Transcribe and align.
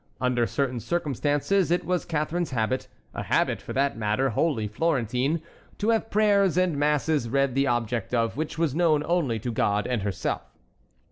Under 0.19 0.47
certain 0.47 0.79
circumstances 0.79 1.69
it 1.69 1.85
was 1.85 2.05
Catharine's 2.05 2.49
habit—a 2.49 3.21
habit, 3.21 3.61
for 3.61 3.71
that 3.73 3.95
matter, 3.99 4.31
wholly 4.31 4.67
Florentine—to 4.67 5.89
have 5.89 6.09
prayers 6.09 6.57
and 6.57 6.75
masses 6.75 7.29
read 7.29 7.53
the 7.53 7.67
object 7.67 8.11
of 8.11 8.35
which 8.35 8.57
was 8.57 8.73
known 8.73 9.03
only 9.03 9.37
to 9.37 9.51
God 9.51 9.85
and 9.85 10.01
herself. 10.01 10.41